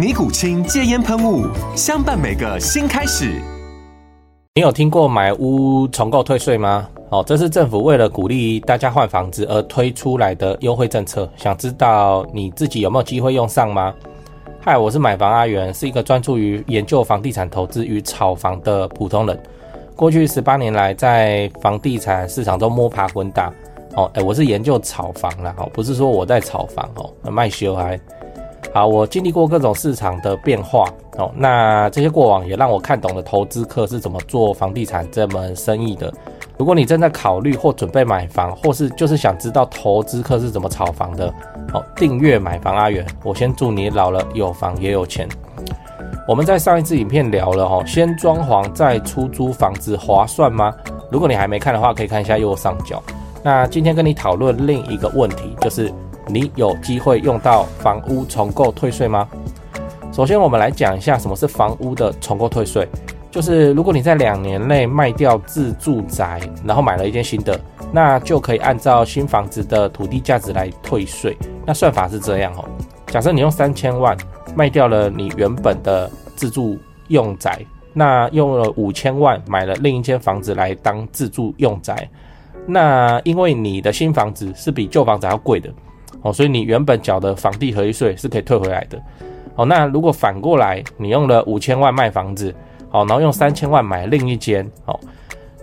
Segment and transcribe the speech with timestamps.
[0.00, 1.46] 尼古清戒烟喷雾，
[1.76, 3.38] 相伴每个新开始。
[4.54, 6.88] 你有听过买屋重购退税吗？
[7.10, 11.28] 哦，这是政府为了鼓励大家换房子而推出来的优惠政策。
[11.36, 13.92] 想知道你自己有没有机会用上吗？
[14.58, 19.38] 嗨，我是买房阿元，是一个专注于研究房地产投资与炒房的普通人。
[19.94, 23.52] 过去十八年来，在房地产市场中摸爬滚打。
[23.96, 28.00] 哦，哎，我是研究炒房啦，哦，不是说我在炒房哦，卖修还。
[28.72, 30.84] 好，我经历过各种市场的变化
[31.16, 36.12] 哦，那这些过往也让我看懂了投资客是怎么做房地产这门生意的。
[36.56, 41.34] 如果你正在考虑或准备买房，或是就是想知道投资客是怎么炒房的，
[41.72, 45.28] 哦，订阅买房阿元，我先祝你老了有房也有钱。
[46.28, 50.72] 我们在上一次影片聊了哦，先装潢再出租房子划算吗？
[51.10, 53.02] 如果你还没看的话，可以看一下右上角。
[53.42, 55.92] 那今天跟你讨论另一个问题，就是。
[56.30, 59.28] 你有机会用到房屋重购退税吗？
[60.12, 62.86] 首先，我们来讲一下什么是房屋的重购退税。
[63.30, 67.58] 就是如果你在两年内卖掉自住宅，然后买了一间新的，
[67.92, 71.36] 那就可以按照新房子的土地价值来退税。
[71.64, 72.64] 那算法是这样哦。
[73.06, 74.16] 假设你用三千万
[74.56, 76.76] 卖掉了你原本的自住
[77.06, 82.08] 用宅，那用了五千万买了另一间房子来当自住用宅，
[82.66, 85.72] 那因为你的新房子是比旧房子还要贵的。
[86.22, 89.00] 哦，所以你原本缴的房地合一税是可以退回来的。
[89.56, 92.54] 哦，那如果反过来，你用了五千万卖房子，
[92.88, 94.98] 好，然后用三千万买另一间，哦，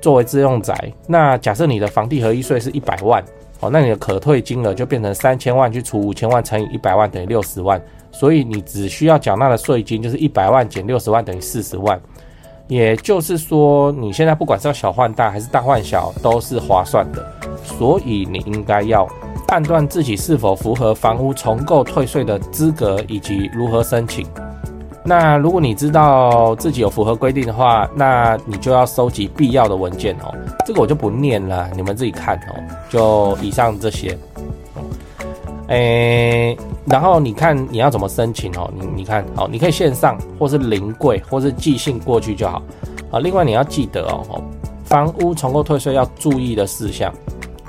[0.00, 3.22] 作为自用宅，那假设你的房地合一税是一百万，
[3.60, 7.80] 哦，那你的可退金额就变成三千万去除五千万乘以一百万等于六十万，
[8.10, 12.00] 所以你只需要缴纳的税金就是一百万减六十万等于四十万。
[12.66, 17.22] 也就是说，你现在不管是要小换大还是大换小，都是划算的，
[17.62, 19.06] 所以你应该要。
[19.54, 24.26] 判断自己是否符合房屋重构退税的资格以及如何申请。
[25.04, 30.34] 那如果你知道自己有符合规定的话，那你就要收集必要的文件哦。
[30.66, 32.60] 这个我就不念了，你们自己看哦。
[32.90, 34.18] 就以上这些。
[35.68, 38.68] 诶，然后你看你要怎么申请哦？
[38.76, 42.60] 你你看哦，你可以线上或是临柜或是寄信过去就好。
[43.12, 44.42] 啊，另外你要记得哦，
[44.84, 47.14] 房屋重构退税要注意的事项。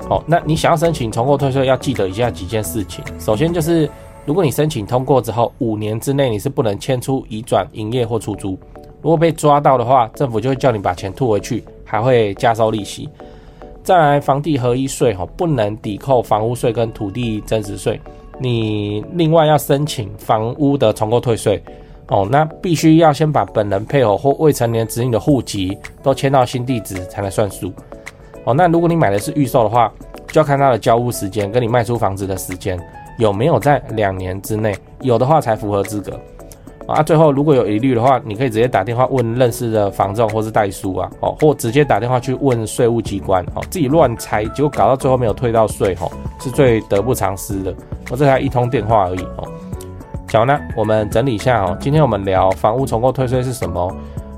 [0.09, 3.03] 哦，那你想要申请重购退税，要记得以下几件事情。
[3.19, 3.89] 首先就是，
[4.25, 8.57] 如果你申请通过之后，五年之内你是不能迁出、移转、营业或出租。
[9.01, 13.09] 如果被抓到的话，政府就会叫你把钱吐回去，还会加收利息。
[13.83, 17.99] 再来，房地合一税哈，不能抵扣房屋税跟土地增值税。
[18.39, 21.63] 你另外要申请房屋的重购退税
[22.09, 27.71] 哦，那必须要先把本人、配偶或未成年子女的户籍都迁到新地址才能算数。
[28.45, 29.91] 哦，那如果你买的是预售的话，
[30.27, 32.79] 就要看它的交屋时间跟你卖出房子的时间
[33.17, 36.19] 有没有在两年之内，有的话才符合资格。
[36.87, 47.73] 啊，最后如果有疑虑的话，你可以直接打电话问认识的房仲或是代书啊，哦，或直接打电话去问税务机关，哦，自己乱猜，结果搞到最后没有退到税，哦，是最得不偿失的。
[48.11, 49.47] 我这才一通电话而已，哦。
[50.27, 53.95] 讲完了，我们整理一下，哦，今天我们聊房屋重购退税是什么？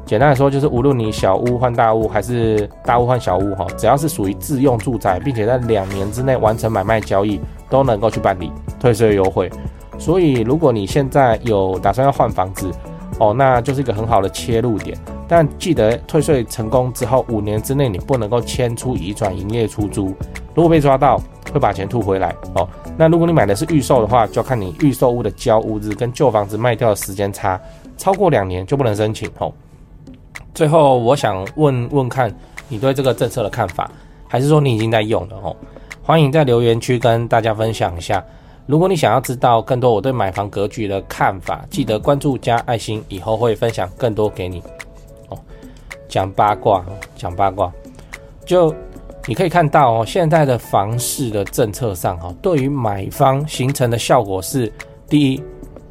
[0.08, 8.50] 简单来说，就是无论你小屋换大屋，还是大屋换小屋，哈，只要是属于自用住宅，并且在两年之内完成买卖交易，都能够去办理
[8.80, 9.52] 退税优惠。
[10.00, 12.72] 所以，如果你现在有打算要换房子，
[13.20, 14.98] 哦，那就是一个很好的切入点。
[15.28, 20.16] 但记得退税成功之后，五年之内你不能够迁出、移转、营业、出租。
[20.56, 21.22] 如果被抓到，
[21.52, 22.34] 会把钱吐回来。
[22.56, 22.66] 哦，
[22.96, 27.60] 那如果你买的是预售的话，就要看你预售屋的交屋日跟旧房子卖掉的时间差
[27.98, 29.30] 超过两年，就不能申请。
[29.40, 29.52] 哦。
[30.58, 32.36] 最后，我想问问看
[32.68, 33.92] 你对这个政策的看法，
[34.28, 35.56] 还是说你已经在用了哦？
[36.02, 38.26] 欢迎在留言区跟大家分享一下。
[38.66, 44.64] 如果你想要知道更多我对买房格局的看法，记得关注加爱心，以后会分享更多给你
[45.30, 45.38] 哦。
[46.10, 46.84] 讲八卦，
[47.16, 47.72] 讲八卦，
[48.44, 48.74] 就
[49.28, 54.74] 你可以看到哦，现在的房市的政策上哈，对于买方形成的效果是：
[55.08, 55.44] 第一，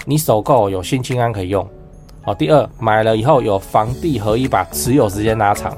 [0.05, 1.65] 你首购有新青安可以用；
[2.27, 5.73] 哦，第二，买了以后有房地合一，把持有时间拉长；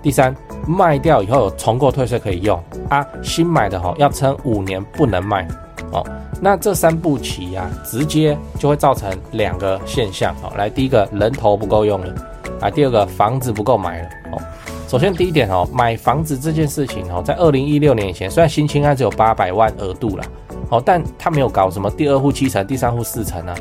[0.00, 0.34] 第三，
[0.66, 2.58] 卖掉以后有重购退税可以用
[2.88, 3.04] 啊。
[3.20, 5.46] 新买的哈要撑五年不能卖
[5.90, 6.06] 哦。
[6.40, 10.52] 那这三步棋呀，直接就会造成两个现象哦。
[10.56, 12.14] 来，第一个人头不够用了
[12.60, 14.42] 啊，第二个房子不够买了哦。
[14.86, 20.24] 首先第一点哦，买房子这件事情哦，在二零一六年以前，虽然新青安只有八百万额度啦，
[20.68, 23.54] 哦，但他没有搞什么第二户七成、第三户四成啊，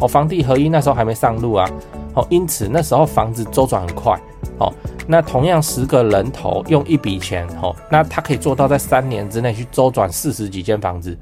[0.00, 1.70] 哦，房地合一那时候还没上路啊，
[2.14, 4.18] 哦，因此那时候房子周转很快
[4.58, 4.72] 哦。
[5.06, 11.16] 那同样十个人头用一笔钱哦，那他可以做到在三年之内去周转四十几间房子。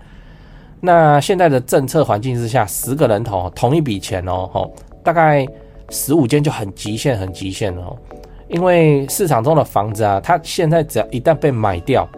[0.81, 4.73] 那现在的政策环境之下，十个人头同一笔钱哦，吼，
[5.03, 5.47] 大概
[5.91, 7.97] 十五间就很极限，很极限了哦。
[8.49, 12.09] 因为市场中的房子啊，它现在只要一旦被买掉，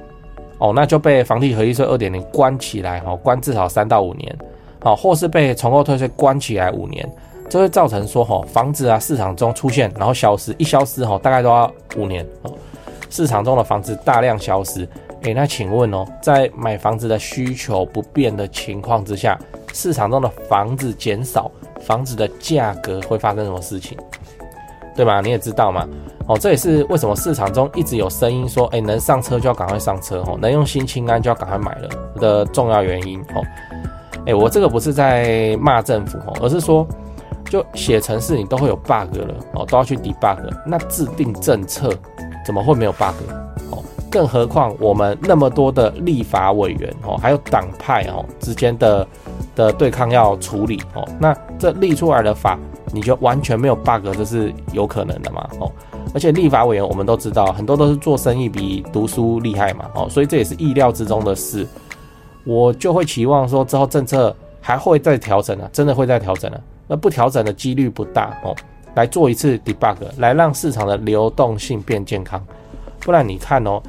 [0.58, 4.38] 哦，那就被房地合一税二点零关起来，哦，关至少三到五年，
[4.82, 7.08] 哦，或是被重购退税关起来五年，
[7.48, 12.52] 这会造成说，吼，房子啊市场中出现，然后消失，一消失，吼，大概都要五年，哦，
[13.10, 14.88] 市场中的房子大量消失。
[15.22, 19.38] 诶，那请问哦，在买房子的需求不变的情况之下，
[19.74, 21.50] 市场中的房子减少，
[21.82, 23.98] 房子的价格会发生什么事情？
[24.96, 25.20] 对吗？
[25.20, 25.86] 你也知道嘛。
[26.26, 33.42] 哦，这也是为什么市场中一直有声音说，诶，能上车就要赶快上车哦，能用新清安就要赶快买了的重要原因哦。
[34.26, 36.86] 诶，我这个不是在骂政府哦，而是说，
[37.46, 41.92] 就写程式你都会有 bug 了哦，都要去 debug，那制定政策
[42.44, 43.14] 怎么会没有 bug？
[43.70, 49.06] 哦更何况我们那么多的立法委员哦，还有党派哦之间的
[49.54, 52.58] 的对抗要处理哦，那这立出来的法
[52.92, 55.70] 你就完全没有 bug，这是有可能的嘛哦？
[56.12, 61.64] 而且立法委员我们都知道，很多都是做生意比读书厉害嘛哦，所以这也是意料之中的事。
[62.44, 68.54] 我就会期望说之后政策还会再调整啊，真的会再调整啊，那不调整的几率不大哦。
[68.94, 72.44] 来做一次 debug，来让市场的流动性变健康，
[73.00, 73.80] 不然你看哦。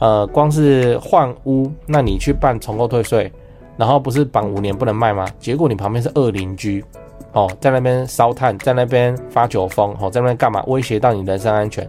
[0.00, 3.32] 呃，光是换屋，那你去办重构退税，
[3.76, 5.26] 然后不是绑五年不能卖吗？
[5.40, 6.84] 结果你旁边是二邻居，
[7.32, 10.62] 哦，在那边烧炭，在那边发酒疯，哦，在那边干嘛？
[10.68, 11.84] 威胁到你人身安全。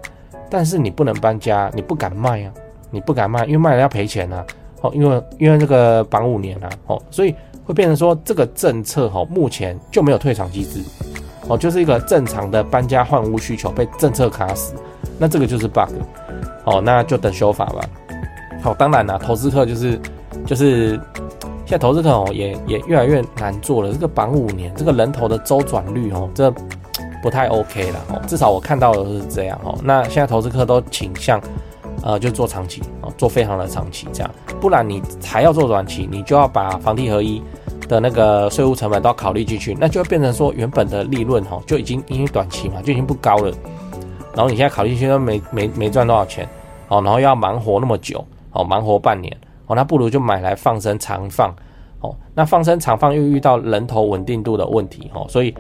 [0.50, 2.52] 但是你不能搬家，你不敢卖啊，
[2.90, 4.44] 你不敢卖，因为卖了要赔钱啊，
[4.82, 7.34] 哦，因为因为这个绑五年啊，哦，所以
[7.66, 10.82] 会变成说这个政策，哦，目前就没有退场机制，
[11.48, 14.74] 哦，就是一个正常的搬家换屋需求被政策卡死，
[15.18, 15.90] 那这个就是 bug。
[16.66, 17.82] 哦，那就等修法吧。
[18.62, 20.00] 好，当然啦，投资客就是
[20.46, 20.92] 就是
[21.66, 23.92] 现在投资客哦，也也越来越难做了。
[23.92, 26.54] 这个绑五年，这个人头的周转率哦，这
[27.24, 28.22] 不太 OK 了哦。
[28.28, 29.76] 至少我看到的是这样哦。
[29.82, 31.42] 那现在投资客都倾向
[32.04, 34.32] 呃，就做长期哦，做非常的长期这样。
[34.62, 37.42] 不然你还要做短期，你就要把房地合一
[37.88, 43.54] 的那个税务成本都要考虑进去，那就会变成说原本的利润哈就已经因为短期嘛就已经不高了。
[44.34, 46.48] 然后你现在考虑进去都没没没赚多少钱。
[46.92, 49.32] 哦，然后要忙活那么久，哦，忙活半年，
[49.68, 51.54] 哦，那不如就买来放生长放，
[52.02, 55.54] 哦，那放生长放又遇到人头稳定度的问题，哦，所以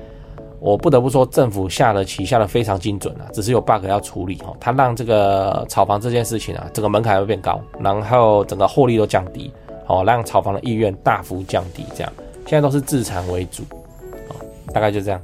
[0.60, 9.52] 我不得不说，政府下的棋下的非常精准啊，只是有 bug 要处理，哦，他让这个炒房这件事情啊，整个门槛会变高，然后整个获利都降低，
[9.88, 12.12] 哦，让炒房的意愿大幅降低，这样，
[12.46, 13.64] 现在都是自残为主，
[14.30, 14.36] 哦，
[14.74, 15.22] 大概就这样。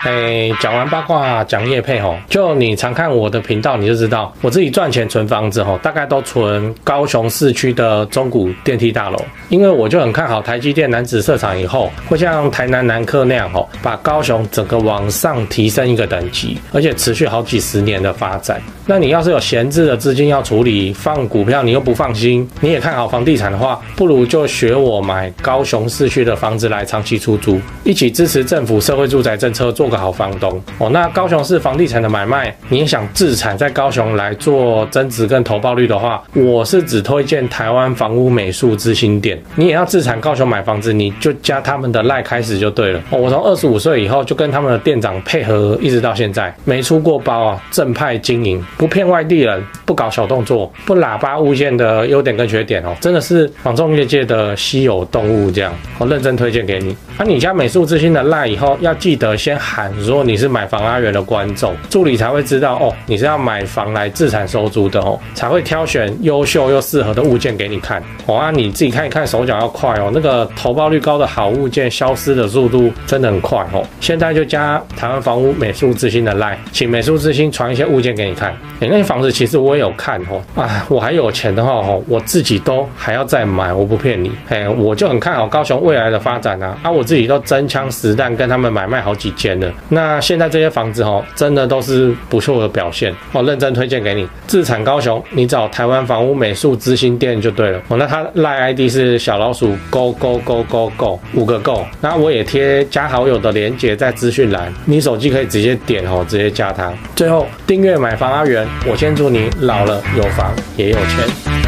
[0.00, 18.58] 哎，讲完八卦，讲业配吼，就你常看我的频道，你就知道我自己赚钱存房子吼，大概都存高雄市区的中古电梯大楼，因为我就很看好台积电楠梓设厂以后，会像台南南科那样吼，把高雄整个往上提升一个等级，而且持续好几十年的发展。
[18.86, 29.89] 那你要是有闲置的资金要处理，放股票你又不放心，你也看好房地产的话，不如就学我买高雄市区的房子来长期出租，一起支持政府社会住宅政策做。
[29.90, 39.38] 个好房东哦，那高雄市房地产的买卖，你想自产在高雄来做增值跟投报率的话，我是只推荐台湾房屋美术之星店。
[39.56, 43.00] 你也要自产高雄买房子，你就加他们的赖开始就对了。
[43.10, 55.72] 哦，我从二十五岁以后就跟他们的店长配合，一直到现在没出过包啊，正派经营，不骗外地人，不搞小动作，不喇叭物件的优点跟缺点哦，真的是房仲业界的稀有动物这样。
[55.98, 56.96] 我认真推荐给你。
[57.18, 59.79] 那、你加美术之星的赖以后要记得先喊。
[59.80, 68.02] 喊说你是买房阿元的观众，助理才会知道哦，你是要买房来自产收租的哦，才会挑选优秀又适合的物件给你看。
[68.26, 73.82] 哦啊，你自己看一看，手脚要快哦，那个投报率高的好物件消失的速度真的很快哦。
[74.00, 78.50] 现在就加台湾房屋美术之星的 LINE，请美术之星传一些物件给你看。
[78.80, 84.30] 哎，那些房子其实我也有看哦，啊，我还有钱的话哦，我自己都还要再买，我不骗你。
[84.50, 89.69] 哎，我就很看好高雄未来的发展啊，啊，我自己都真枪实弹跟他们买卖好几间了。
[89.88, 94.28] 那现在这些房子哦，真的都是不错的表现哦，认真推荐给你。
[94.46, 97.96] 自产高雄，你找台湾房屋美术之星店就对了哦。
[97.96, 101.84] 那他赖 ID 是小老鼠 Go Go Go Go Go 五个 Go。
[102.00, 106.92] 那我也贴加好友的连接在资讯栏，你手机可以直接点哦，直接加他。
[107.14, 111.59] 最后订阅买房阿元，我先祝你老了有房也有钱。